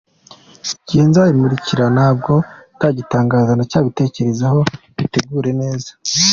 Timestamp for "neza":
5.61-5.89